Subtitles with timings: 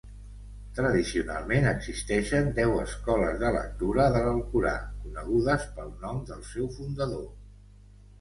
[0.77, 7.29] Tradicionalment, existeixen deu escoles de lectura de l'Alcorà conegudes pel nom del seu fundador.